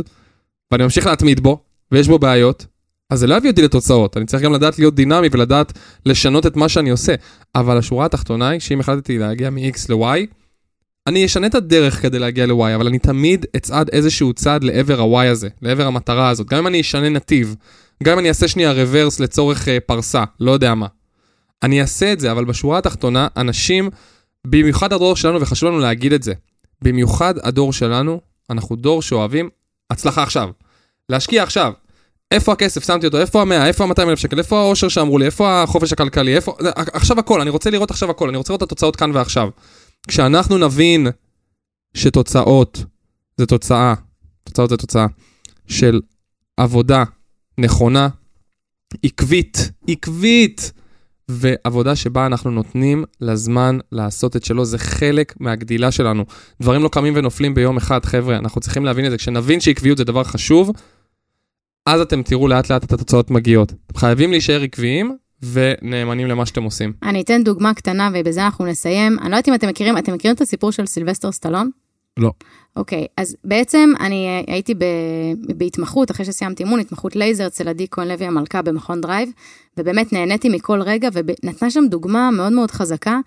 [0.73, 1.63] ואני ממשיך להתמיד בו,
[1.93, 2.67] ויש בו בעיות,
[3.11, 4.17] אז זה לא יביא אותי לתוצאות.
[4.17, 5.73] אני צריך גם לדעת להיות דינמי ולדעת
[6.07, 7.15] לשנות את מה שאני עושה.
[7.55, 10.27] אבל השורה התחתונה היא שאם החלטתי להגיע מ-X ל-Y,
[11.07, 15.31] אני אשנה את הדרך כדי להגיע ל-Y, אבל אני תמיד אצעד איזשהו צעד לעבר ה-Y
[15.31, 16.47] הזה, לעבר המטרה הזאת.
[16.47, 17.57] גם אם אני אשנה נתיב,
[18.03, 20.87] גם אם אני אעשה שנייה רוורס לצורך uh, פרסה, לא יודע מה.
[21.63, 23.91] אני אעשה את זה, אבל בשורה התחתונה, אנשים,
[24.47, 26.33] במיוחד הדור שלנו, וחשוב לנו להגיד את זה,
[26.83, 29.49] במיוחד הדור שלנו, אנחנו דור שאוהבים
[29.91, 30.49] הצלחה עכשיו.
[31.09, 31.73] להשקיע עכשיו.
[32.31, 32.87] איפה הכסף?
[32.87, 33.67] שמתי אותו, איפה המאה?
[33.67, 34.39] איפה ה-200 אלף שקל?
[34.39, 35.27] איפה העושר שאמרו לי?
[35.27, 36.37] איפה החופש הכלכלי?
[36.37, 36.57] איפה...
[36.93, 39.49] עכשיו הכל, אני רוצה לראות עכשיו הכל, אני רוצה לראות את התוצאות כאן ועכשיו.
[40.09, 41.07] כשאנחנו נבין
[41.95, 42.85] שתוצאות
[43.37, 43.95] זה תוצאה,
[44.45, 45.07] תוצאות זה תוצאה
[45.67, 46.01] של
[46.57, 47.05] עבודה
[47.59, 48.09] נכונה,
[49.03, 50.73] עקבית, עקבית,
[51.29, 56.25] ועבודה שבה אנחנו נותנים לזמן לעשות את שלו, זה חלק מהגדילה שלנו.
[56.63, 59.19] דברים לא קמים ונופלים ביום אחד, חבר'ה, אנחנו צריכים להבין את זה.
[59.19, 60.71] כשנבין שעקביות זה דבר חשוב,
[61.87, 63.73] אז אתם תראו לאט לאט את התוצאות מגיעות.
[63.87, 66.93] אתם חייבים להישאר עקביים ונאמנים למה שאתם עושים.
[67.03, 69.19] אני אתן דוגמה קטנה ובזה אנחנו נסיים.
[69.19, 71.71] אני לא יודעת אם אתם מכירים, אתם מכירים את הסיפור של סילבסטר סטלון?
[72.17, 72.33] לא.
[72.77, 74.85] אוקיי, אז בעצם אני אה, הייתי ב,
[75.57, 79.31] בהתמחות, אחרי שסיימתי אימון, התמחות לייזר אצל עדי כהן לוי המלכה במכון Drive,
[79.79, 83.19] ובאמת נהניתי מכל רגע, ונתנה שם דוגמה מאוד מאוד חזקה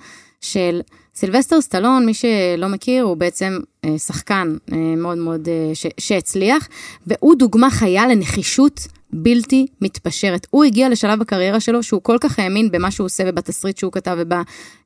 [0.41, 0.81] של
[1.15, 6.67] סילבסטר סטלון, מי שלא מכיר, הוא בעצם אה, שחקן אה, מאוד מאוד ש, שהצליח,
[7.07, 10.47] והוא דוגמה חיה לנחישות בלתי מתפשרת.
[10.49, 14.17] הוא הגיע לשלב בקריירה שלו שהוא כל כך האמין במה שהוא עושה ובתסריט שהוא כתב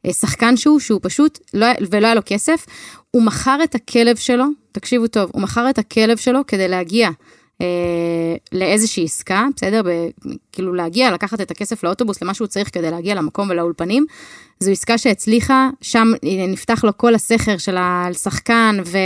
[0.05, 2.65] ובשחקן שהוא, שהוא פשוט, לא, ולא היה לו כסף.
[3.11, 7.09] הוא מכר את הכלב שלו, תקשיבו טוב, הוא מכר את הכלב שלו כדי להגיע
[8.51, 9.81] לאיזושהי עסקה, בסדר?
[9.85, 9.89] ב,
[10.51, 14.05] כאילו להגיע, לקחת את הכסף לאוטובוס, למה שהוא צריך כדי להגיע למקום ולאולפנים.
[14.59, 16.11] זו עסקה שהצליחה, שם
[16.47, 18.97] נפתח לו כל הסכר של השחקן ו,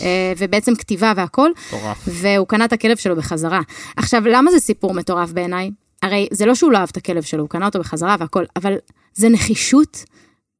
[0.00, 1.50] אה, ובעצם כתיבה והכל.
[1.68, 2.08] מטורף.
[2.08, 3.60] והוא קנה את הכלב שלו בחזרה.
[3.96, 5.70] עכשיו, למה זה סיפור מטורף בעיניי?
[6.02, 8.74] הרי זה לא שהוא לא אהב את הכלב שלו, הוא קנה אותו בחזרה והכל, אבל
[9.14, 10.04] זה נחישות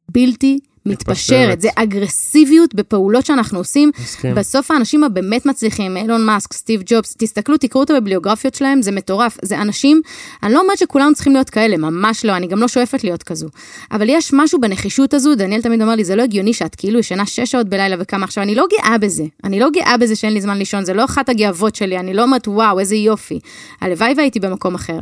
[0.08, 1.60] בלתי מתפשרת.
[1.60, 3.90] זה אגרסיביות בפעולות שאנחנו עושים.
[4.02, 4.34] מסכים.
[4.34, 9.38] בסוף האנשים הבאמת מצליחים, אילון מאסק, סטיב ג'ובס, תסתכלו, תקראו את הביבליוגרפיות שלהם, זה מטורף.
[9.42, 10.00] זה אנשים,
[10.42, 13.48] אני לא אומרת שכולנו צריכים להיות כאלה, ממש לא, אני גם לא שואפת להיות כזו.
[13.92, 17.26] אבל יש משהו בנחישות הזו, דניאל תמיד אומר לי, זה לא הגיוני שאת כאילו ישנה
[17.26, 19.24] שש שעות בלילה וכמה עכשיו, אני לא גאה בזה.
[19.44, 22.22] אני לא גאה בזה שאין לי זמן לישון, זה לא אחת הגאוות שלי, אני לא
[22.22, 23.38] אומרת, וואו, איזה יופי.
[23.80, 24.98] הלוואי והייתי במקום אחר.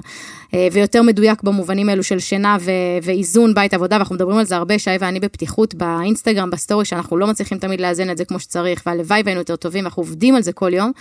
[0.54, 2.70] אה, ויותר מדויק במובנים האלו של שינה ו-
[3.02, 7.26] ואיזון בית עבודה, ואנחנו מדברים על זה הרבה, שי ואני בפתיחות באינסטגרם, בסטורי, שאנחנו לא
[7.26, 10.52] מצליחים תמיד לאזן את זה כמו שצריך, והלוואי והיינו יותר טובים, אנחנו עובדים על זה
[10.52, 10.92] כל יום,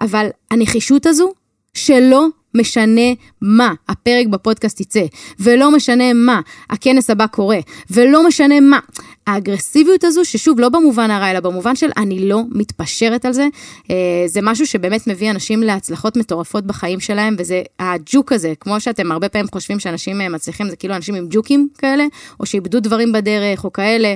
[0.00, 1.32] אבל הנחישות הזו,
[1.74, 5.04] שלא משנה מה הפרק בפודקאסט יצא,
[5.40, 7.58] ולא משנה מה הכנס הבא קורה,
[7.90, 8.78] ולא משנה מה.
[9.26, 13.46] האגרסיביות הזו, ששוב, לא במובן הרע, אלא במובן של אני לא מתפשרת על זה,
[13.90, 19.12] אה, זה משהו שבאמת מביא אנשים להצלחות מטורפות בחיים שלהם, וזה הג'וק הזה, כמו שאתם
[19.12, 22.04] הרבה פעמים חושבים שאנשים אה, מצליחים, זה כאילו אנשים עם ג'וקים כאלה,
[22.40, 24.14] או שאיבדו דברים בדרך, או כאלה.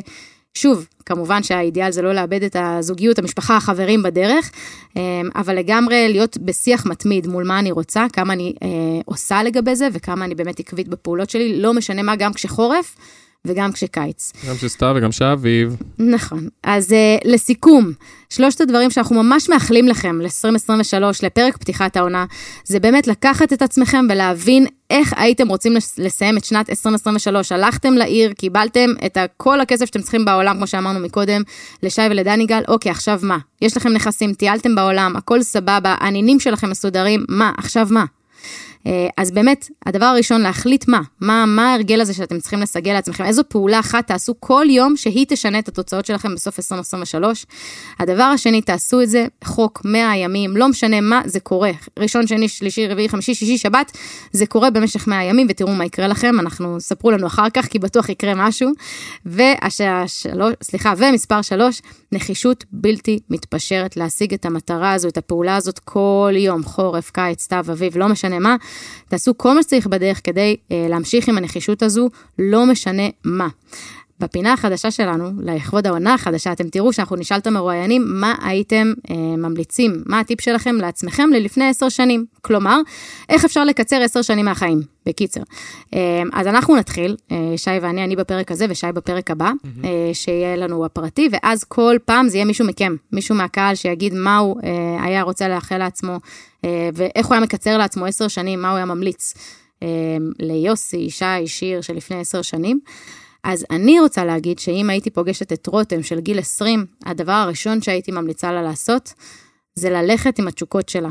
[0.54, 4.50] שוב, כמובן שהאידיאל זה לא לאבד את הזוגיות, המשפחה, החברים בדרך,
[4.96, 5.02] אה,
[5.34, 8.54] אבל לגמרי להיות בשיח מתמיד מול מה אני רוצה, כמה אני
[9.04, 12.96] עושה לגבי זה וכמה אני באמת עקבית בפעולות שלי, לא משנה מה, גם כשחורף
[13.46, 14.32] וגם כשקיץ.
[14.48, 15.76] גם שסתיו וגם שאביב.
[15.98, 16.48] נכון.
[16.62, 17.92] אז uh, לסיכום,
[18.30, 22.24] שלושת הדברים שאנחנו ממש מאחלים לכם ל-2023, לפרק פתיחת העונה,
[22.64, 27.52] זה באמת לקחת את עצמכם ולהבין איך הייתם רוצים לסיים את שנת 2023.
[27.52, 31.42] הלכתם לעיר, קיבלתם את כל הכסף שאתם צריכים בעולם, כמו שאמרנו מקודם,
[31.82, 33.38] לשי ולדניגל, אוקיי, עכשיו מה?
[33.62, 37.52] יש לכם נכסים, טיילתם בעולם, הכל סבבה, הנינים שלכם מסודרים, מה?
[37.56, 38.04] עכשיו מה?
[38.86, 43.24] אה, אז באמת, הדבר הראשון, להחליט מה, מה, מה ההרגל הזה שאתם צריכים לסגל לעצמכם,
[43.24, 47.46] איזו פעולה אחת תעשו כל יום שהיא תשנה את התוצאות שלכם בסוף 2023.
[47.98, 51.70] הדבר השני, תעשו את זה, חוק 100 ימים, לא משנה מה, זה קורה.
[51.98, 53.96] ראשון, שני, שלישי, רביעי, חמישי, שישי, שבת,
[54.32, 57.78] זה קורה במשך 100 ימים, ותראו מה יקרה לכם, אנחנו, ספרו לנו אחר כך, כי
[57.78, 58.70] בטוח יקרה משהו.
[59.26, 66.32] והשלוש, סליחה, ומספר שלוש, נחישות בלתי מתפשרת להשיג את המטרה הזו, את הפעולה הזאת כל
[66.36, 68.56] יום, חורף, קיץ, סתיו, אביב, לא משנה מה.
[69.08, 73.48] תעשו כל מה שצריך בדרך כדי אה, להמשיך עם הנחישות הזו, לא משנה מה.
[74.20, 79.16] בפינה החדשה שלנו, לכבוד העונה החדשה, אתם תראו שאנחנו נשאל את המרואיינים מה הייתם אה,
[79.16, 82.24] ממליצים, מה הטיפ שלכם לעצמכם ללפני עשר שנים.
[82.40, 82.80] כלומר,
[83.28, 85.40] איך אפשר לקצר עשר שנים מהחיים, בקיצר.
[85.94, 89.84] אה, אז אנחנו נתחיל, אה, שי ואני, אני בפרק הזה ושי בפרק הבא, mm-hmm.
[89.84, 94.38] אה, שיהיה לנו הפרטי, ואז כל פעם זה יהיה מישהו מכם, מישהו מהקהל שיגיד מה
[94.38, 96.18] הוא אה, היה רוצה לאחל לעצמו,
[96.64, 99.34] אה, ואיך הוא היה מקצר לעצמו עשר שנים, מה הוא היה ממליץ.
[99.82, 99.88] אה,
[100.38, 102.80] ליוסי, שי, שיר שלפני עשר שנים.
[103.44, 108.12] אז אני רוצה להגיד שאם הייתי פוגשת את רותם של גיל 20, הדבר הראשון שהייתי
[108.12, 109.12] ממליצה לה לעשות,
[109.74, 111.08] זה ללכת עם התשוקות שלה.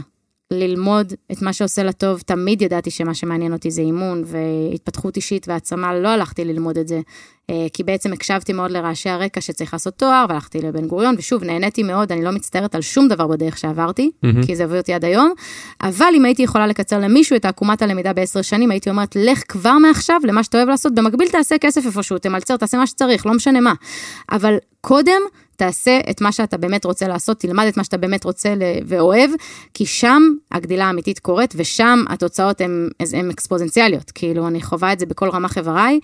[0.53, 5.47] ללמוד את מה שעושה לה טוב, תמיד ידעתי שמה שמעניין אותי זה אימון והתפתחות אישית
[5.47, 7.01] והעצמה, לא הלכתי ללמוד את זה,
[7.73, 12.11] כי בעצם הקשבתי מאוד לרעשי הרקע שצריך לעשות תואר, והלכתי לבן גוריון, ושוב, נהניתי מאוד,
[12.11, 14.45] אני לא מצטערת על שום דבר בדרך שעברתי, mm-hmm.
[14.45, 15.33] כי זה הביא אותי עד היום,
[15.81, 19.77] אבל אם הייתי יכולה לקצר למישהו את עקומת הלמידה בעשר שנים, הייתי אומרת, לך כבר
[19.77, 23.61] מעכשיו למה שאתה אוהב לעשות, במקביל תעשה כסף איפשהו, תמלצר, תעשה מה שצריך, לא משנה
[23.61, 23.73] מה.
[24.31, 25.21] אבל קודם,
[25.55, 28.53] תעשה את מה שאתה באמת רוצה לעשות, תלמד את מה שאתה באמת רוצה
[28.87, 29.29] ואוהב,
[29.73, 35.29] כי שם הגדילה האמיתית קורית, ושם התוצאות הן אקספוזנציאליות, כאילו, אני חווה את זה בכל
[35.29, 35.99] רמה חבריי.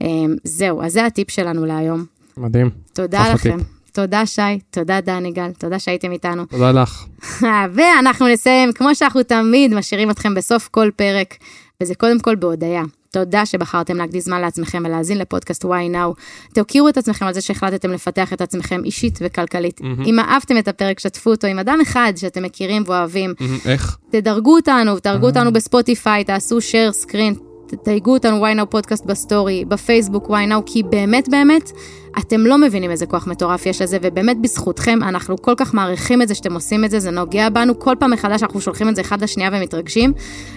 [0.00, 2.04] אמ, זהו, אז זה הטיפ שלנו להיום.
[2.36, 2.70] מדהים.
[2.92, 3.58] תודה לכם.
[3.58, 3.66] טיפ.
[3.92, 6.46] תודה שי, תודה דני גל, תודה שהייתם איתנו.
[6.46, 7.04] תודה לך.
[7.74, 11.34] ואנחנו נסיים, כמו שאנחנו תמיד משאירים אתכם בסוף כל פרק,
[11.80, 12.82] וזה קודם כל בהודיה.
[13.10, 16.14] תודה שבחרתם להקדיש זמן לעצמכם ולהאזין לפודקאסט וואי נאו.
[16.54, 19.80] תוקירו את עצמכם על זה שהחלטתם לפתח את עצמכם אישית וכלכלית.
[19.80, 20.06] Mm-hmm.
[20.06, 23.34] אם אהבתם את הפרק, שתפו אותו עם אדם אחד שאתם מכירים ואוהבים.
[23.38, 23.68] Mm-hmm.
[23.68, 23.96] איך?
[24.10, 30.46] תדרגו אותנו, תדרגו אותנו בספוטיפיי, תעשו share screen, תתייגו אותנו וואי פודקאסט בסטורי, בפייסבוק וואי
[30.66, 31.72] כי באמת באמת,
[32.18, 36.28] אתם לא מבינים איזה כוח מטורף יש לזה, ובאמת בזכותכם, אנחנו כל כך מעריכים את
[36.28, 39.00] זה שאתם עושים את זה, זה נוגע בנו, כל פעם מחדש אנחנו שולחים את זה
[39.00, 40.12] אחד לשנייה ומתרגשים,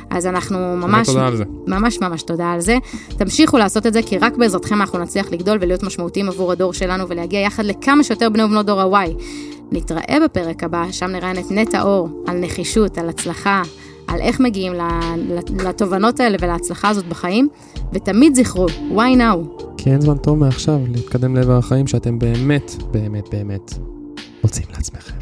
[0.10, 1.30] אז אנחנו ממש, תודה.
[1.68, 2.78] ממש ממש תודה על זה.
[3.18, 7.10] תמשיכו לעשות את זה, כי רק בעזרתכם אנחנו נצליח לגדול ולהיות משמעותיים עבור הדור שלנו,
[7.10, 9.16] ולהגיע יחד לכמה שיותר בני ובנות דור הוואי.
[9.72, 13.62] נתראה בפרק הבא, שם נראיין את נטע אור, על נחישות, על הצלחה,
[14.10, 14.74] על איך מגיעים
[15.64, 17.50] לתובנות האלה ולהצלחה הזאת בחיים,
[17.94, 19.64] ותמיד זכרו, why now?
[19.78, 23.74] כי אין זמן טוב מעכשיו להתקדם לעבר החיים שאתם באמת, באמת, באמת
[24.44, 25.19] רוצים לעצמכם.